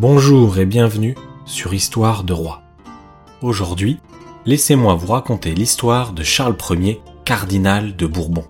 Bonjour 0.00 0.60
et 0.60 0.64
bienvenue 0.64 1.16
sur 1.44 1.74
Histoire 1.74 2.22
de 2.22 2.32
Roi. 2.32 2.62
Aujourd'hui, 3.42 3.98
laissez-moi 4.46 4.94
vous 4.94 5.10
raconter 5.10 5.56
l'histoire 5.56 6.12
de 6.12 6.22
Charles 6.22 6.56
Ier, 6.70 7.02
cardinal 7.24 7.96
de 7.96 8.06
Bourbon. 8.06 8.44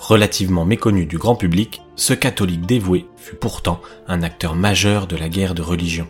Relativement 0.00 0.64
méconnu 0.64 1.06
du 1.06 1.16
grand 1.16 1.36
public, 1.36 1.80
ce 1.94 2.12
catholique 2.12 2.66
dévoué 2.66 3.06
fut 3.16 3.36
pourtant 3.36 3.80
un 4.08 4.24
acteur 4.24 4.56
majeur 4.56 5.06
de 5.06 5.14
la 5.14 5.28
guerre 5.28 5.54
de 5.54 5.62
religion. 5.62 6.08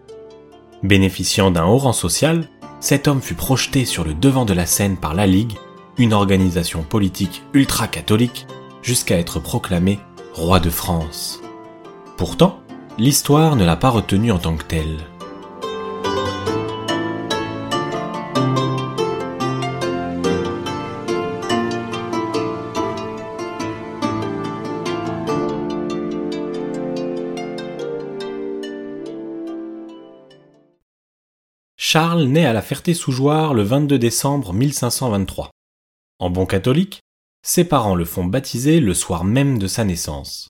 Bénéficiant 0.82 1.50
d'un 1.50 1.66
haut 1.66 1.76
rang 1.76 1.92
social, 1.92 2.48
cet 2.80 3.06
homme 3.06 3.20
fut 3.20 3.34
projeté 3.34 3.84
sur 3.84 4.02
le 4.02 4.14
devant 4.14 4.46
de 4.46 4.54
la 4.54 4.64
scène 4.64 4.96
par 4.96 5.12
la 5.12 5.26
Ligue, 5.26 5.58
une 5.98 6.14
organisation 6.14 6.84
politique 6.84 7.42
ultra-catholique, 7.52 8.46
jusqu'à 8.80 9.18
être 9.18 9.40
proclamé 9.40 9.98
roi 10.32 10.58
de 10.58 10.70
France. 10.70 11.42
Pourtant, 12.16 12.63
l'histoire 12.96 13.56
ne 13.56 13.64
l'a 13.64 13.76
pas 13.76 13.90
retenu 13.90 14.30
en 14.30 14.38
tant 14.38 14.56
que 14.56 14.64
tel. 14.64 14.98
Charles 31.76 32.24
naît 32.24 32.44
à 32.44 32.52
la 32.52 32.60
Ferté-sous-Jouarre 32.60 33.54
le 33.54 33.62
22 33.62 33.98
décembre 33.98 34.52
1523. 34.52 35.50
En 36.18 36.30
bon 36.30 36.44
catholique, 36.44 37.02
ses 37.42 37.64
parents 37.64 37.94
le 37.94 38.04
font 38.04 38.24
baptiser 38.24 38.80
le 38.80 38.94
soir 38.94 39.22
même 39.22 39.58
de 39.58 39.68
sa 39.68 39.84
naissance. 39.84 40.48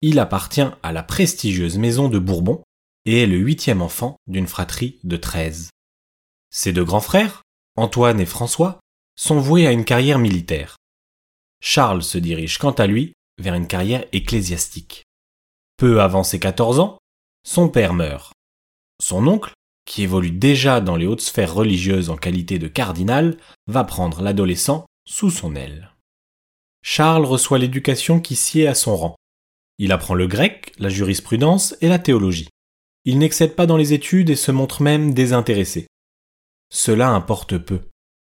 Il 0.00 0.20
appartient 0.20 0.66
à 0.82 0.92
la 0.92 1.02
prestigieuse 1.02 1.76
maison 1.76 2.08
de 2.08 2.18
Bourbon 2.18 2.62
et 3.04 3.22
est 3.22 3.26
le 3.26 3.36
huitième 3.36 3.82
enfant 3.82 4.16
d'une 4.26 4.46
fratrie 4.46 5.00
de 5.02 5.16
treize. 5.16 5.70
Ses 6.50 6.72
deux 6.72 6.84
grands 6.84 7.00
frères, 7.00 7.42
Antoine 7.76 8.20
et 8.20 8.26
François, 8.26 8.78
sont 9.16 9.40
voués 9.40 9.66
à 9.66 9.72
une 9.72 9.84
carrière 9.84 10.18
militaire. 10.18 10.76
Charles 11.60 12.02
se 12.02 12.18
dirige 12.18 12.58
quant 12.58 12.72
à 12.72 12.86
lui 12.86 13.12
vers 13.38 13.54
une 13.54 13.66
carrière 13.66 14.04
ecclésiastique. 14.12 15.04
Peu 15.76 16.00
avant 16.00 16.22
ses 16.22 16.38
14 16.38 16.78
ans, 16.78 16.98
son 17.44 17.68
père 17.68 17.94
meurt. 17.94 18.32
Son 19.02 19.26
oncle, 19.26 19.52
qui 19.84 20.02
évolue 20.02 20.30
déjà 20.30 20.80
dans 20.80 20.96
les 20.96 21.06
hautes 21.06 21.20
sphères 21.20 21.54
religieuses 21.54 22.10
en 22.10 22.16
qualité 22.16 22.58
de 22.58 22.68
cardinal, 22.68 23.38
va 23.66 23.84
prendre 23.84 24.22
l'adolescent 24.22 24.86
sous 25.04 25.30
son 25.30 25.56
aile. 25.56 25.92
Charles 26.82 27.24
reçoit 27.24 27.58
l'éducation 27.58 28.20
qui 28.20 28.36
sied 28.36 28.68
à 28.68 28.74
son 28.74 28.96
rang. 28.96 29.17
Il 29.78 29.92
apprend 29.92 30.14
le 30.14 30.26
grec, 30.26 30.72
la 30.78 30.88
jurisprudence 30.88 31.76
et 31.80 31.88
la 31.88 31.98
théologie. 31.98 32.48
Il 33.04 33.18
n'excède 33.18 33.54
pas 33.54 33.66
dans 33.66 33.76
les 33.76 33.92
études 33.92 34.30
et 34.30 34.36
se 34.36 34.50
montre 34.50 34.82
même 34.82 35.14
désintéressé. 35.14 35.86
Cela 36.70 37.10
importe 37.10 37.58
peu. 37.58 37.80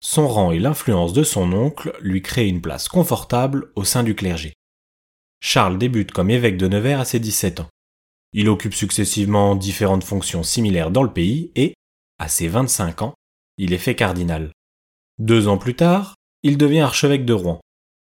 Son 0.00 0.26
rang 0.28 0.52
et 0.52 0.58
l'influence 0.58 1.12
de 1.12 1.22
son 1.22 1.52
oncle 1.52 1.96
lui 2.00 2.22
créent 2.22 2.48
une 2.48 2.60
place 2.60 2.88
confortable 2.88 3.70
au 3.76 3.84
sein 3.84 4.02
du 4.02 4.14
clergé. 4.14 4.54
Charles 5.40 5.78
débute 5.78 6.12
comme 6.12 6.30
évêque 6.30 6.56
de 6.56 6.68
Nevers 6.68 7.00
à 7.00 7.04
ses 7.04 7.20
17 7.20 7.60
ans. 7.60 7.68
Il 8.32 8.48
occupe 8.48 8.74
successivement 8.74 9.56
différentes 9.56 10.04
fonctions 10.04 10.42
similaires 10.42 10.90
dans 10.90 11.02
le 11.02 11.12
pays 11.12 11.50
et, 11.54 11.74
à 12.18 12.28
ses 12.28 12.48
25 12.48 13.02
ans, 13.02 13.14
il 13.58 13.72
est 13.72 13.78
fait 13.78 13.94
cardinal. 13.94 14.52
Deux 15.18 15.48
ans 15.48 15.58
plus 15.58 15.74
tard, 15.74 16.14
il 16.42 16.56
devient 16.56 16.80
archevêque 16.80 17.24
de 17.24 17.34
Rouen. 17.34 17.60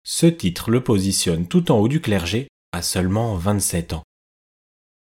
Ce 0.03 0.25
titre 0.25 0.71
le 0.71 0.83
positionne 0.83 1.47
tout 1.47 1.71
en 1.71 1.77
haut 1.77 1.87
du 1.87 2.01
clergé 2.01 2.47
à 2.71 2.81
seulement 2.81 3.35
27 3.35 3.93
ans. 3.93 4.03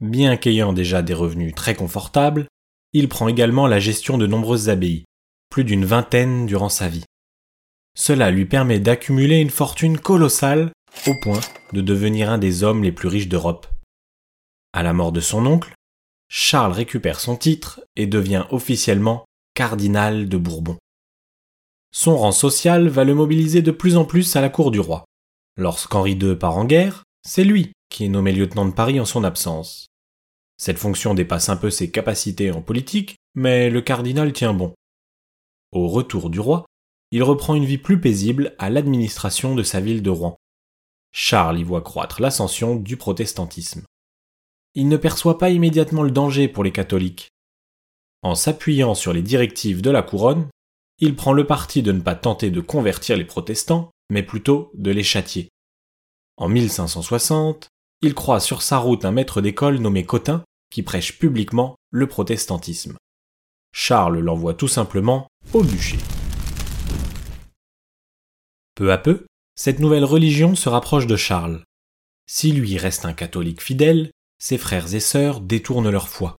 Bien 0.00 0.36
qu'ayant 0.36 0.72
déjà 0.72 1.02
des 1.02 1.14
revenus 1.14 1.54
très 1.54 1.74
confortables, 1.74 2.46
il 2.92 3.08
prend 3.08 3.28
également 3.28 3.66
la 3.66 3.80
gestion 3.80 4.18
de 4.18 4.26
nombreuses 4.26 4.68
abbayes, 4.68 5.04
plus 5.50 5.64
d'une 5.64 5.84
vingtaine 5.84 6.46
durant 6.46 6.68
sa 6.68 6.88
vie. 6.88 7.04
Cela 7.94 8.30
lui 8.30 8.46
permet 8.46 8.80
d'accumuler 8.80 9.38
une 9.38 9.50
fortune 9.50 9.98
colossale 9.98 10.72
au 11.06 11.12
point 11.22 11.40
de 11.72 11.80
devenir 11.80 12.30
un 12.30 12.38
des 12.38 12.64
hommes 12.64 12.82
les 12.82 12.92
plus 12.92 13.08
riches 13.08 13.28
d'Europe. 13.28 13.66
À 14.72 14.82
la 14.82 14.92
mort 14.92 15.12
de 15.12 15.20
son 15.20 15.46
oncle, 15.46 15.74
Charles 16.28 16.72
récupère 16.72 17.20
son 17.20 17.36
titre 17.36 17.82
et 17.96 18.06
devient 18.06 18.46
officiellement 18.50 19.24
cardinal 19.54 20.28
de 20.28 20.36
Bourbon. 20.38 20.78
Son 21.94 22.16
rang 22.16 22.32
social 22.32 22.88
va 22.88 23.04
le 23.04 23.14
mobiliser 23.14 23.60
de 23.60 23.70
plus 23.70 23.96
en 23.96 24.06
plus 24.06 24.34
à 24.34 24.40
la 24.40 24.48
cour 24.48 24.70
du 24.70 24.80
roi. 24.80 25.04
Lorsqu'Henri 25.58 26.12
II 26.12 26.34
part 26.36 26.56
en 26.56 26.64
guerre, 26.64 27.04
c'est 27.22 27.44
lui 27.44 27.72
qui 27.88 28.04
est 28.04 28.08
nommé 28.08 28.32
lieutenant 28.32 28.66
de 28.66 28.72
Paris 28.72 28.98
en 29.00 29.04
son 29.04 29.22
absence. 29.22 29.86
Cette 30.56 30.78
fonction 30.78 31.14
dépasse 31.14 31.48
un 31.48 31.56
peu 31.56 31.70
ses 31.70 31.90
capacités 31.90 32.50
en 32.50 32.62
politique, 32.62 33.16
mais 33.34 33.68
le 33.68 33.80
cardinal 33.82 34.32
tient 34.32 34.54
bon. 34.54 34.74
Au 35.72 35.88
retour 35.88 36.30
du 36.30 36.40
roi, 36.40 36.64
il 37.10 37.22
reprend 37.22 37.54
une 37.54 37.64
vie 37.64 37.78
plus 37.78 38.00
paisible 38.00 38.54
à 38.58 38.70
l'administration 38.70 39.54
de 39.54 39.62
sa 39.62 39.80
ville 39.80 40.02
de 40.02 40.10
Rouen. 40.10 40.36
Charles 41.12 41.58
y 41.58 41.62
voit 41.62 41.82
croître 41.82 42.22
l'ascension 42.22 42.76
du 42.76 42.96
protestantisme. 42.96 43.82
Il 44.74 44.88
ne 44.88 44.96
perçoit 44.96 45.36
pas 45.36 45.50
immédiatement 45.50 46.02
le 46.02 46.10
danger 46.10 46.48
pour 46.48 46.64
les 46.64 46.72
catholiques. 46.72 47.28
En 48.22 48.34
s'appuyant 48.34 48.94
sur 48.94 49.12
les 49.12 49.20
directives 49.20 49.82
de 49.82 49.90
la 49.90 50.02
couronne, 50.02 50.48
il 50.98 51.14
prend 51.14 51.34
le 51.34 51.46
parti 51.46 51.82
de 51.82 51.92
ne 51.92 52.00
pas 52.00 52.14
tenter 52.14 52.50
de 52.50 52.60
convertir 52.60 53.16
les 53.16 53.24
protestants, 53.24 53.90
mais 54.08 54.22
plutôt 54.22 54.70
de 54.74 54.90
les 54.90 55.02
châtier. 55.02 55.51
En 56.36 56.48
1560, 56.48 57.68
il 58.00 58.14
croit 58.14 58.40
sur 58.40 58.62
sa 58.62 58.78
route 58.78 59.04
un 59.04 59.12
maître 59.12 59.40
d'école 59.40 59.78
nommé 59.78 60.04
Cotin 60.04 60.44
qui 60.70 60.82
prêche 60.82 61.18
publiquement 61.18 61.76
le 61.90 62.06
protestantisme. 62.06 62.96
Charles 63.72 64.18
l'envoie 64.18 64.54
tout 64.54 64.68
simplement 64.68 65.28
au 65.52 65.62
bûcher. 65.62 65.98
Peu 68.74 68.90
à 68.90 68.98
peu, 68.98 69.26
cette 69.54 69.80
nouvelle 69.80 70.04
religion 70.04 70.54
se 70.54 70.68
rapproche 70.68 71.06
de 71.06 71.16
Charles. 71.16 71.62
Si 72.26 72.52
lui 72.52 72.78
reste 72.78 73.04
un 73.04 73.12
catholique 73.12 73.62
fidèle, 73.62 74.10
ses 74.38 74.58
frères 74.58 74.94
et 74.94 75.00
sœurs 75.00 75.40
détournent 75.40 75.90
leur 75.90 76.08
foi. 76.08 76.36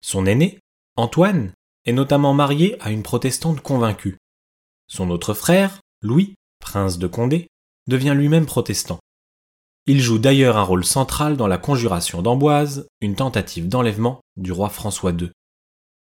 Son 0.00 0.26
aîné, 0.26 0.60
Antoine, 0.96 1.52
est 1.84 1.92
notamment 1.92 2.34
marié 2.34 2.80
à 2.80 2.90
une 2.90 3.02
protestante 3.02 3.60
convaincue. 3.60 4.16
Son 4.88 5.10
autre 5.10 5.34
frère, 5.34 5.80
Louis, 6.02 6.34
prince 6.60 6.98
de 6.98 7.06
Condé, 7.06 7.48
devient 7.88 8.14
lui-même 8.16 8.46
protestant. 8.46 9.00
Il 9.86 10.00
joue 10.00 10.18
d'ailleurs 10.18 10.56
un 10.56 10.62
rôle 10.62 10.84
central 10.84 11.36
dans 11.36 11.46
la 11.46 11.58
conjuration 11.58 12.22
d'Amboise, 12.22 12.88
une 13.00 13.14
tentative 13.14 13.68
d'enlèvement 13.68 14.20
du 14.36 14.52
roi 14.52 14.68
François 14.68 15.12
II. 15.12 15.30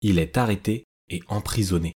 Il 0.02 0.20
est 0.20 0.38
arrêté 0.38 0.86
et 1.10 1.22
emprisonné. 1.28 1.94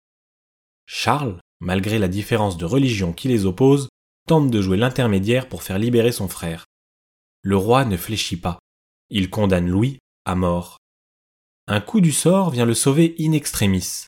Charles, 0.85 1.39
malgré 1.59 1.97
la 1.97 2.07
différence 2.07 2.57
de 2.57 2.65
religion 2.65 3.13
qui 3.13 3.27
les 3.27 3.45
oppose, 3.45 3.89
tente 4.27 4.51
de 4.51 4.61
jouer 4.61 4.77
l'intermédiaire 4.77 5.49
pour 5.49 5.63
faire 5.63 5.79
libérer 5.79 6.11
son 6.11 6.27
frère. 6.27 6.65
Le 7.41 7.57
roi 7.57 7.85
ne 7.85 7.97
fléchit 7.97 8.37
pas. 8.37 8.59
Il 9.09 9.29
condamne 9.29 9.67
Louis 9.67 9.99
à 10.25 10.35
mort 10.35 10.77
un 11.67 11.79
coup 11.79 12.01
du 12.01 12.11
sort 12.11 12.49
vient 12.49 12.65
le 12.65 12.73
sauver 12.73 13.15
in 13.19 13.31
extremis. 13.31 14.07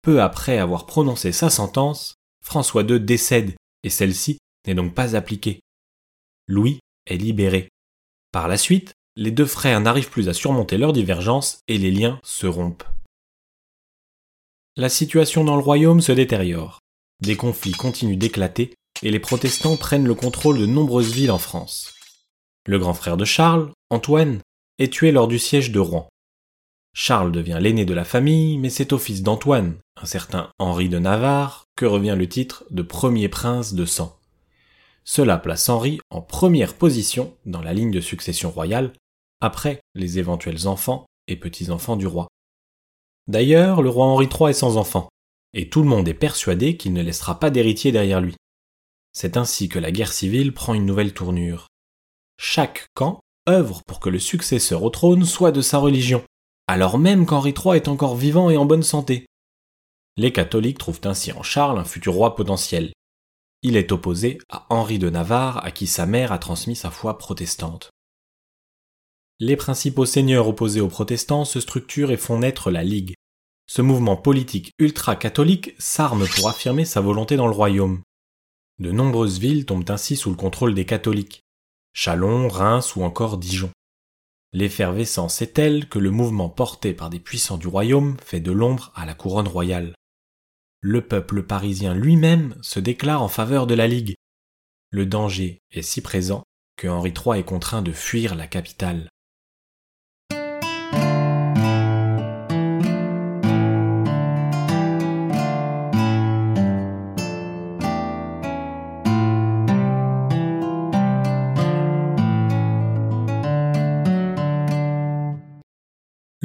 Peu 0.00 0.22
après 0.22 0.56
avoir 0.56 0.86
prononcé 0.86 1.30
sa 1.30 1.50
sentence, 1.50 2.14
François 2.42 2.82
II 2.84 3.00
décède 3.00 3.54
et 3.82 3.90
celle-ci 3.90 4.38
n'est 4.66 4.74
donc 4.74 4.94
pas 4.94 5.14
appliquée. 5.14 5.60
Louis 6.48 6.78
est 7.06 7.16
libéré. 7.16 7.68
Par 8.32 8.48
la 8.48 8.56
suite, 8.56 8.94
les 9.16 9.30
deux 9.30 9.46
frères 9.46 9.80
n'arrivent 9.80 10.10
plus 10.10 10.28
à 10.28 10.34
surmonter 10.34 10.76
leurs 10.76 10.92
divergences 10.92 11.60
et 11.68 11.78
les 11.78 11.90
liens 11.90 12.20
se 12.22 12.46
rompent. 12.46 12.84
La 14.76 14.90
situation 14.90 15.42
dans 15.42 15.56
le 15.56 15.62
royaume 15.62 16.02
se 16.02 16.12
détériore. 16.12 16.80
Des 17.22 17.36
conflits 17.36 17.72
continuent 17.72 18.18
d'éclater 18.18 18.74
et 19.02 19.10
les 19.10 19.20
protestants 19.20 19.76
prennent 19.76 20.06
le 20.06 20.14
contrôle 20.14 20.58
de 20.58 20.66
nombreuses 20.66 21.12
villes 21.12 21.30
en 21.30 21.38
France. 21.38 21.94
Le 22.66 22.78
grand 22.78 22.94
frère 22.94 23.16
de 23.16 23.24
Charles, 23.24 23.70
Antoine, 23.90 24.40
est 24.78 24.92
tué 24.92 25.12
lors 25.12 25.28
du 25.28 25.38
siège 25.38 25.70
de 25.70 25.80
Rouen. 25.80 26.08
Charles 26.92 27.32
devient 27.32 27.58
l'aîné 27.60 27.84
de 27.84 27.94
la 27.94 28.04
famille, 28.04 28.58
mais 28.58 28.70
c'est 28.70 28.92
au 28.92 28.98
fils 28.98 29.22
d'Antoine, 29.22 29.76
un 30.00 30.06
certain 30.06 30.50
Henri 30.58 30.88
de 30.88 30.98
Navarre, 30.98 31.64
que 31.76 31.86
revient 31.86 32.16
le 32.18 32.28
titre 32.28 32.64
de 32.70 32.82
premier 32.82 33.28
prince 33.28 33.74
de 33.74 33.84
sang. 33.84 34.18
Cela 35.08 35.38
place 35.38 35.68
Henri 35.68 36.00
en 36.10 36.20
première 36.20 36.74
position 36.74 37.34
dans 37.46 37.62
la 37.62 37.72
ligne 37.72 37.92
de 37.92 38.00
succession 38.00 38.50
royale, 38.50 38.92
après 39.40 39.80
les 39.94 40.18
éventuels 40.18 40.66
enfants 40.66 41.06
et 41.28 41.36
petits-enfants 41.36 41.96
du 41.96 42.08
roi. 42.08 42.26
D'ailleurs, 43.28 43.82
le 43.82 43.88
roi 43.88 44.06
Henri 44.06 44.26
III 44.26 44.50
est 44.50 44.54
sans 44.54 44.76
enfant, 44.76 45.08
et 45.54 45.70
tout 45.70 45.82
le 45.82 45.88
monde 45.88 46.08
est 46.08 46.14
persuadé 46.14 46.76
qu'il 46.76 46.92
ne 46.92 47.02
laissera 47.02 47.38
pas 47.38 47.50
d'héritier 47.50 47.92
derrière 47.92 48.20
lui. 48.20 48.34
C'est 49.12 49.36
ainsi 49.36 49.68
que 49.68 49.78
la 49.78 49.92
guerre 49.92 50.12
civile 50.12 50.52
prend 50.52 50.74
une 50.74 50.86
nouvelle 50.86 51.14
tournure. 51.14 51.68
Chaque 52.36 52.86
camp 52.94 53.20
œuvre 53.48 53.82
pour 53.86 54.00
que 54.00 54.10
le 54.10 54.18
successeur 54.18 54.82
au 54.82 54.90
trône 54.90 55.24
soit 55.24 55.52
de 55.52 55.62
sa 55.62 55.78
religion, 55.78 56.24
alors 56.66 56.98
même 56.98 57.26
qu'Henri 57.26 57.54
III 57.56 57.76
est 57.76 57.88
encore 57.88 58.16
vivant 58.16 58.50
et 58.50 58.56
en 58.56 58.64
bonne 58.64 58.82
santé. 58.82 59.24
Les 60.16 60.32
catholiques 60.32 60.78
trouvent 60.78 61.00
ainsi 61.04 61.30
en 61.30 61.44
Charles 61.44 61.78
un 61.78 61.84
futur 61.84 62.14
roi 62.14 62.34
potentiel. 62.34 62.92
Il 63.62 63.76
est 63.76 63.92
opposé 63.92 64.38
à 64.48 64.66
Henri 64.70 64.98
de 64.98 65.10
Navarre 65.10 65.64
à 65.64 65.70
qui 65.70 65.86
sa 65.86 66.06
mère 66.06 66.32
a 66.32 66.38
transmis 66.38 66.76
sa 66.76 66.90
foi 66.90 67.18
protestante. 67.18 67.90
Les 69.38 69.56
principaux 69.56 70.06
seigneurs 70.06 70.48
opposés 70.48 70.80
aux 70.80 70.88
protestants 70.88 71.44
se 71.44 71.60
structurent 71.60 72.10
et 72.10 72.16
font 72.16 72.38
naître 72.38 72.70
la 72.70 72.84
Ligue. 72.84 73.14
Ce 73.66 73.82
mouvement 73.82 74.16
politique 74.16 74.72
ultra-catholique 74.78 75.74
s'arme 75.78 76.26
pour 76.26 76.48
affirmer 76.48 76.84
sa 76.84 77.00
volonté 77.00 77.36
dans 77.36 77.48
le 77.48 77.52
royaume. 77.52 78.02
De 78.78 78.92
nombreuses 78.92 79.38
villes 79.38 79.66
tombent 79.66 79.90
ainsi 79.90 80.16
sous 80.16 80.30
le 80.30 80.36
contrôle 80.36 80.74
des 80.74 80.84
catholiques. 80.84 81.42
Chalon, 81.92 82.48
Reims 82.48 82.94
ou 82.94 83.02
encore 83.02 83.38
Dijon. 83.38 83.70
L'effervescence 84.52 85.42
est 85.42 85.54
telle 85.54 85.88
que 85.88 85.98
le 85.98 86.10
mouvement 86.10 86.48
porté 86.48 86.94
par 86.94 87.10
des 87.10 87.18
puissants 87.18 87.58
du 87.58 87.66
royaume 87.66 88.16
fait 88.24 88.40
de 88.40 88.52
l'ombre 88.52 88.92
à 88.94 89.04
la 89.04 89.14
couronne 89.14 89.48
royale. 89.48 89.94
Le 90.80 91.00
peuple 91.00 91.42
parisien 91.42 91.94
lui-même 91.94 92.54
se 92.62 92.80
déclare 92.80 93.22
en 93.22 93.28
faveur 93.28 93.66
de 93.66 93.74
la 93.74 93.86
Ligue. 93.86 94.14
Le 94.90 95.06
danger 95.06 95.62
est 95.72 95.82
si 95.82 96.00
présent 96.00 96.42
que 96.76 96.86
Henri 96.86 97.12
III 97.12 97.40
est 97.40 97.44
contraint 97.44 97.82
de 97.82 97.92
fuir 97.92 98.34
la 98.34 98.46
capitale. 98.46 99.08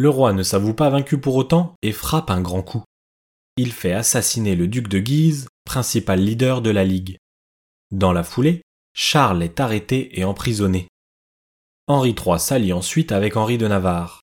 Le 0.02 0.10
roi 0.10 0.34
ne 0.34 0.42
s'avoue 0.42 0.74
pas 0.74 0.90
vaincu 0.90 1.20
pour 1.20 1.36
autant 1.36 1.76
et 1.84 1.92
frappe 1.92 2.32
un 2.32 2.42
grand 2.42 2.64
coup. 2.64 2.84
Il 3.64 3.74
fait 3.74 3.94
assassiner 3.94 4.56
le 4.56 4.68
duc 4.68 4.88
de 4.88 4.98
Guise, 4.98 5.48
principal 5.66 6.20
leader 6.20 6.64
de 6.64 6.72
la 6.72 6.84
Ligue. 6.84 7.20
Dans 7.92 8.12
la 8.12 8.24
foulée, 8.24 8.64
Charles 8.96 9.44
est 9.44 9.60
arrêté 9.60 10.20
et 10.20 10.24
emprisonné. 10.24 10.88
Henri 11.86 12.16
III 12.18 12.40
s'allie 12.40 12.74
ensuite 12.74 13.12
avec 13.12 13.38
Henri 13.38 13.60
de 13.60 13.68
Navarre. 13.68 14.22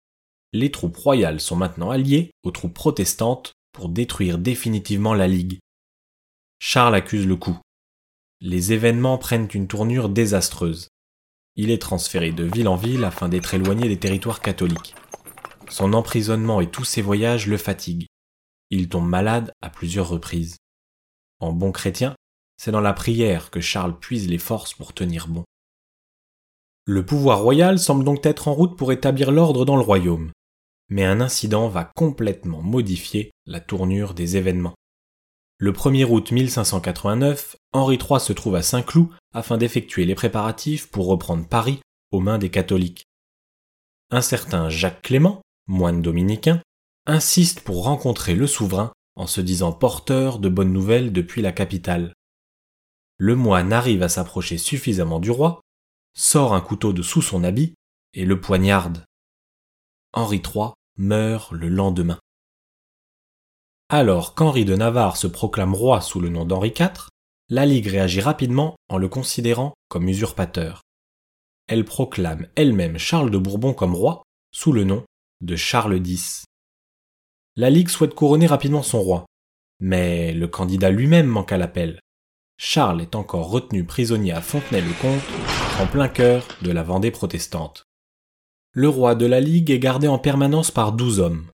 Les 0.52 0.70
troupes 0.70 0.99
royales 0.99 1.40
sont 1.40 1.56
maintenant 1.56 1.88
alliées 1.88 2.31
aux 2.43 2.50
troupes 2.50 2.75
protestantes 2.75 3.55
pour 3.73 3.88
détruire 3.88 4.37
définitivement 4.37 5.14
la 5.14 5.29
Ligue. 5.29 5.61
Charles 6.58 6.94
accuse 6.94 7.26
le 7.26 7.37
coup. 7.37 7.56
Les 8.43 8.75
événements 8.75 9.17
prennent 9.17 9.49
une 9.55 9.67
tournure 9.67 10.11
désastreuse. 10.11 10.88
Il 11.56 11.70
est 11.70 11.81
transféré 11.81 12.32
de 12.32 12.44
ville 12.44 12.69
en 12.69 12.76
ville 12.76 13.05
afin 13.05 13.31
d'être 13.31 13.55
éloigné 13.55 13.88
des 13.88 13.99
territoires 13.99 14.43
catholiques. 14.43 14.94
Son 15.70 15.94
emprisonnement 15.94 16.61
et 16.61 16.70
tous 16.70 16.84
ses 16.84 17.00
voyages 17.00 17.46
le 17.46 17.56
fatiguent. 17.56 18.08
Il 18.75 18.89
tombe 18.89 19.07
malade 19.07 19.53
à 19.61 19.69
plusieurs 19.69 20.09
reprises. 20.09 20.57
En 21.41 21.53
bon 21.53 21.73
chrétien, 21.73 22.17
c'est 22.57 22.71
dans 22.71 22.81
la 22.81 22.95
prière 22.95 23.51
que 23.51 23.61
Charles 23.61 23.99
puise 23.99 24.31
les 24.31 24.39
forces 24.39 24.73
pour 24.73 24.95
tenir 24.95 25.29
bon. 25.29 25.45
Le 26.87 27.05
pouvoir 27.05 27.43
royal 27.43 27.79
semble 27.79 28.03
donc 28.03 28.25
être 28.25 28.49
en 28.49 28.55
route 28.55 28.79
pour 28.79 28.91
établir 28.91 29.31
l'ordre 29.31 29.67
dans 29.67 29.77
le 29.77 29.83
royaume. 29.83 30.33
Mais 30.89 31.05
un 31.05 31.21
incident 31.21 31.69
va 31.69 31.85
complètement 31.85 32.63
modifier 32.63 33.31
la 33.45 33.61
tournure 33.61 34.15
des 34.15 34.39
événements. 34.39 34.75
Le 35.59 35.73
1er 35.73 36.07
août 36.07 36.33
1589, 36.33 37.57
Henri 37.75 37.99
III 37.99 38.21
se 38.21 38.33
trouve 38.33 38.55
à 38.55 38.63
Saint-Cloud 38.63 39.11
afin 39.35 39.59
d'effectuer 39.59 40.07
les 40.07 40.15
préparatifs 40.15 40.91
pour 40.91 41.09
reprendre 41.09 41.47
Paris 41.47 41.81
aux 42.11 42.21
mains 42.21 42.39
des 42.39 42.51
catholiques. 42.51 43.05
Un 44.11 44.23
certain 44.23 44.71
Jacques 44.71 45.03
Clément, 45.03 45.43
moine 45.67 46.01
dominicain, 46.01 46.63
insiste 47.07 47.61
pour 47.61 47.85
rencontrer 47.85 48.35
le 48.35 48.47
souverain 48.47 48.93
en 49.17 49.27
se 49.27 49.41
disant 49.41 49.73
porteur 49.73 50.39
de 50.39 50.49
bonnes 50.49 50.73
nouvelles 50.73 51.13
depuis 51.13 51.43
la 51.43 51.53
capitale. 51.53 52.15
Le 53.19 53.37
moine 53.37 53.73
arrive 53.73 54.03
à 54.03 54.09
s'approcher 54.09 54.59
suffisamment 54.59 55.21
du 55.21 55.31
roi, 55.31 55.61
sort 56.15 56.55
un 56.55 56.61
couteau 56.61 56.93
de 56.93 57.03
sous 57.03 57.23
son 57.23 57.45
habit 57.45 57.75
et 58.15 58.25
le 58.25 58.41
poignarde. 58.41 59.05
Henri 60.13 60.43
III 60.45 60.71
meurt 60.97 61.53
le 61.53 61.69
lendemain. 61.69 62.19
Alors 63.89 64.35
qu'Henri 64.35 64.65
de 64.65 64.75
Navarre 64.75 65.17
se 65.17 65.27
proclame 65.27 65.75
roi 65.75 66.01
sous 66.01 66.21
le 66.21 66.29
nom 66.29 66.45
d'Henri 66.45 66.73
IV, 66.79 67.09
la 67.49 67.67
Ligue 67.67 67.89
réagit 67.89 68.21
rapidement 68.21 68.77
en 68.89 68.97
le 68.97 69.09
considérant 69.09 69.75
comme 69.89 70.09
usurpateur. 70.09 70.81
Elle 71.69 71.85
proclame 71.85 72.49
elle-même 72.55 72.99
Charles 72.99 73.31
de 73.31 73.39
Bourbon 73.39 73.75
comme 73.75 73.95
roi 73.95 74.23
sous 74.53 74.73
le 74.73 74.85
nom 74.85 75.05
de 75.43 75.57
Charles 75.57 76.07
X. 76.07 76.45
La 77.55 77.69
Ligue 77.69 77.91
souhaite 77.91 78.15
couronner 78.15 78.47
rapidement 78.47 78.83
son 78.83 79.03
roi, 79.03 79.27
mais 79.79 80.33
le 80.33 80.49
candidat 80.49 80.91
lui-même 80.91 81.27
manque 81.27 81.53
à 81.53 81.59
l'appel. 81.59 82.01
Charles 82.57 83.03
est 83.03 83.15
encore 83.15 83.51
retenu 83.51 83.85
prisonnier 83.85 84.33
à 84.33 84.41
Fontenay-le-Comte, 84.41 85.21
en 85.79 85.87
plein 85.87 86.09
cœur 86.09 86.49
de 86.63 86.71
la 86.71 86.83
Vendée 86.83 87.11
protestante. 87.11 87.85
Le 88.73 88.89
roi 88.89 89.15
de 89.15 89.27
la 89.27 89.41
Ligue 89.41 89.71
est 89.71 89.79
gardé 89.79 90.09
en 90.09 90.19
permanence 90.19 90.71
par 90.71 90.93
douze 90.93 91.21
hommes. 91.21 91.47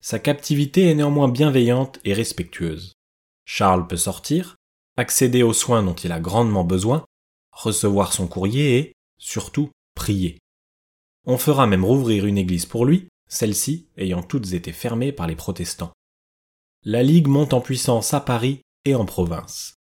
Sa 0.00 0.18
captivité 0.18 0.90
est 0.90 0.94
néanmoins 0.96 1.28
bienveillante 1.28 2.00
et 2.04 2.14
respectueuse. 2.14 2.94
Charles 3.44 3.86
peut 3.86 3.96
sortir, 3.96 4.56
accéder 4.96 5.44
aux 5.44 5.52
soins 5.52 5.84
dont 5.84 5.94
il 5.94 6.10
a 6.10 6.18
grandement 6.18 6.64
besoin, 6.64 7.04
recevoir 7.52 8.12
son 8.12 8.26
courrier 8.26 8.76
et, 8.76 8.92
surtout, 9.18 9.70
prier. 9.94 10.38
On 11.26 11.38
fera 11.38 11.68
même 11.68 11.84
rouvrir 11.84 12.26
une 12.26 12.38
église 12.38 12.66
pour 12.66 12.86
lui, 12.86 13.06
celles-ci 13.34 13.88
ayant 13.96 14.22
toutes 14.22 14.52
été 14.52 14.72
fermées 14.72 15.12
par 15.12 15.26
les 15.26 15.36
protestants. 15.36 15.92
La 16.84 17.02
Ligue 17.02 17.26
monte 17.26 17.52
en 17.52 17.60
puissance 17.60 18.14
à 18.14 18.20
Paris 18.20 18.60
et 18.84 18.94
en 18.94 19.04
province. 19.04 19.74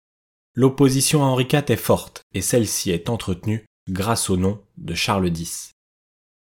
L'opposition 0.54 1.22
à 1.22 1.26
Henri 1.26 1.46
IV 1.50 1.64
est 1.68 1.76
forte 1.76 2.22
et 2.32 2.42
celle-ci 2.42 2.90
est 2.90 3.08
entretenue 3.10 3.66
grâce 3.88 4.30
au 4.30 4.36
nom 4.36 4.62
de 4.78 4.94
Charles 4.94 5.28
X. 5.36 5.72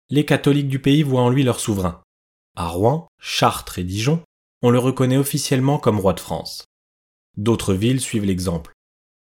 Les 0.10 0.26
catholiques 0.26 0.68
du 0.68 0.80
pays 0.80 1.04
voient 1.04 1.22
en 1.22 1.30
lui 1.30 1.44
leur 1.44 1.60
souverain. 1.60 2.02
À 2.56 2.68
Rouen, 2.68 3.08
Chartres 3.20 3.80
et 3.80 3.84
Dijon, 3.84 4.24
on 4.62 4.70
le 4.70 4.80
reconnaît 4.80 5.18
officiellement 5.18 5.78
comme 5.78 6.00
roi 6.00 6.14
de 6.14 6.20
France. 6.20 6.66
D'autres 7.38 7.74
villes 7.74 8.02
suivent 8.02 8.26
l'exemple. 8.26 8.74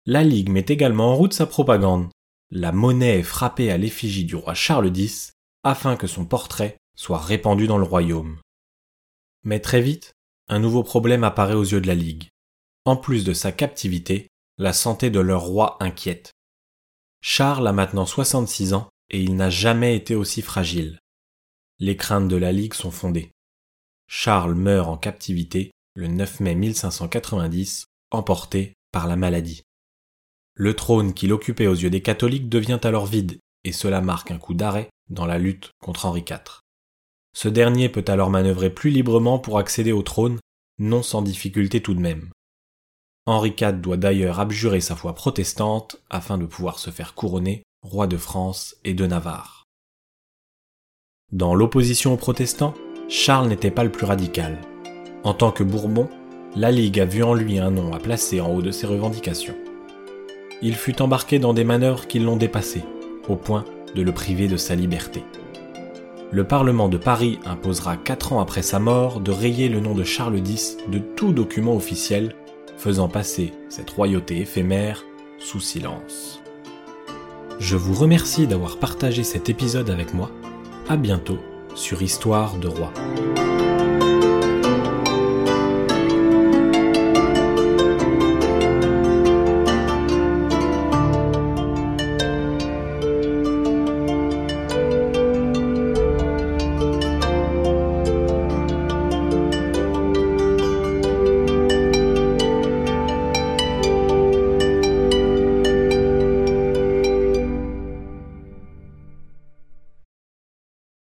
La 0.05 0.23
Ligue 0.23 0.49
met 0.49 0.65
également 0.67 1.11
en 1.11 1.15
route 1.15 1.33
sa 1.33 1.47
propagande. 1.47 2.09
La 2.51 2.71
monnaie 2.71 3.19
est 3.19 3.23
frappée 3.23 3.71
à 3.71 3.77
l'effigie 3.77 4.25
du 4.25 4.35
roi 4.35 4.53
Charles 4.53 4.95
X 4.95 5.31
afin 5.63 5.97
que 5.97 6.07
son 6.07 6.25
portrait 6.25 6.77
soit 6.97 7.19
répandu 7.19 7.67
dans 7.67 7.77
le 7.77 7.85
royaume. 7.85 8.41
Mais 9.43 9.61
très 9.61 9.81
vite, 9.81 10.13
un 10.49 10.59
nouveau 10.59 10.83
problème 10.83 11.23
apparaît 11.23 11.53
aux 11.53 11.63
yeux 11.63 11.79
de 11.79 11.87
la 11.87 11.95
Ligue. 11.95 12.27
En 12.83 12.97
plus 12.97 13.23
de 13.23 13.33
sa 13.33 13.53
captivité, 13.53 14.27
la 14.57 14.73
santé 14.73 15.09
de 15.09 15.19
leur 15.19 15.43
roi 15.43 15.77
inquiète. 15.79 16.33
Charles 17.21 17.67
a 17.67 17.71
maintenant 17.71 18.05
66 18.05 18.73
ans 18.73 18.89
et 19.09 19.21
il 19.21 19.35
n'a 19.35 19.49
jamais 19.49 19.95
été 19.95 20.15
aussi 20.15 20.41
fragile. 20.41 20.99
Les 21.79 21.95
craintes 21.95 22.27
de 22.27 22.35
la 22.35 22.51
Ligue 22.51 22.73
sont 22.73 22.91
fondées. 22.91 23.31
Charles 24.07 24.55
meurt 24.55 24.89
en 24.89 24.97
captivité 24.97 25.71
le 25.93 26.07
9 26.07 26.39
mai 26.41 26.55
1590, 26.55 27.85
emporté 28.11 28.73
par 28.91 29.07
la 29.07 29.15
maladie. 29.15 29.63
Le 30.53 30.75
trône 30.75 31.13
qu'il 31.13 31.33
occupait 31.33 31.67
aux 31.67 31.75
yeux 31.75 31.89
des 31.89 32.01
catholiques 32.01 32.49
devient 32.49 32.79
alors 32.83 33.05
vide, 33.05 33.39
et 33.63 33.71
cela 33.71 34.01
marque 34.01 34.31
un 34.31 34.37
coup 34.37 34.53
d'arrêt 34.53 34.89
dans 35.09 35.25
la 35.25 35.37
lutte 35.37 35.71
contre 35.79 36.05
Henri 36.05 36.23
IV. 36.27 36.61
Ce 37.39 37.47
dernier 37.47 37.87
peut 37.87 38.03
alors 38.07 38.31
manœuvrer 38.31 38.71
plus 38.71 38.89
librement 38.89 39.37
pour 39.37 39.59
accéder 39.59 39.91
au 39.91 40.01
trône, 40.01 40.39
non 40.79 41.03
sans 41.03 41.21
difficulté 41.21 41.81
tout 41.81 41.93
de 41.93 41.99
même. 41.99 42.31
Henri 43.27 43.53
IV 43.55 43.73
doit 43.73 43.95
d'ailleurs 43.95 44.39
abjurer 44.39 44.81
sa 44.81 44.95
foi 44.95 45.13
protestante 45.13 46.01
afin 46.09 46.39
de 46.39 46.47
pouvoir 46.47 46.79
se 46.79 46.89
faire 46.89 47.13
couronner 47.13 47.61
roi 47.83 48.07
de 48.07 48.17
France 48.17 48.75
et 48.85 48.95
de 48.95 49.05
Navarre. 49.05 49.65
Dans 51.31 51.53
l'opposition 51.53 52.11
aux 52.11 52.17
protestants, 52.17 52.73
Charles 53.07 53.49
n'était 53.49 53.69
pas 53.69 53.83
le 53.83 53.91
plus 53.91 54.07
radical. 54.07 54.57
En 55.23 55.35
tant 55.35 55.51
que 55.51 55.63
Bourbon, 55.63 56.09
la 56.55 56.71
Ligue 56.71 56.99
a 56.99 57.05
vu 57.05 57.21
en 57.21 57.35
lui 57.35 57.59
un 57.59 57.69
nom 57.69 57.93
à 57.93 57.99
placer 57.99 58.41
en 58.41 58.51
haut 58.51 58.63
de 58.63 58.71
ses 58.71 58.87
revendications. 58.87 59.57
Il 60.63 60.73
fut 60.73 61.03
embarqué 61.03 61.37
dans 61.37 61.53
des 61.53 61.65
manœuvres 61.65 62.07
qui 62.07 62.17
l'ont 62.17 62.35
dépassé, 62.35 62.83
au 63.29 63.35
point 63.35 63.63
de 63.93 64.01
le 64.01 64.11
priver 64.11 64.47
de 64.47 64.57
sa 64.57 64.73
liberté 64.73 65.21
le 66.31 66.43
Parlement 66.43 66.89
de 66.89 66.97
Paris 66.97 67.39
imposera 67.45 67.95
quatre 67.95 68.33
ans 68.33 68.41
après 68.41 68.61
sa 68.61 68.79
mort 68.79 69.21
de 69.21 69.31
rayer 69.31 69.69
le 69.69 69.79
nom 69.79 69.93
de 69.93 70.03
Charles 70.03 70.39
X 70.39 70.77
de 70.89 70.99
tout 70.99 71.31
document 71.31 71.75
officiel, 71.75 72.35
faisant 72.77 73.07
passer 73.07 73.53
cette 73.69 73.89
royauté 73.89 74.39
éphémère 74.39 75.03
sous 75.39 75.59
silence. 75.59 76.41
Je 77.59 77.75
vous 77.75 77.93
remercie 77.93 78.45
d'avoir 78.45 78.77
partagé 78.77 79.23
cet 79.23 79.49
épisode 79.49 79.89
avec 79.89 80.13
moi. 80.13 80.29
À 80.89 80.97
bientôt 80.97 81.39
sur 81.75 82.01
Histoire 82.01 82.57
de 82.57 82.67
Roi. 82.67 82.91